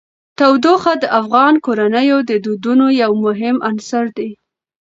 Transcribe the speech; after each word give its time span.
تودوخه 0.39 0.93
د 1.03 1.05
افغان 1.19 1.53
کورنیو 1.65 2.17
د 2.29 2.31
دودونو 2.45 2.85
یو 3.01 3.11
مهم 3.25 3.55
عنصر 3.69 4.05
دی. 4.17 4.29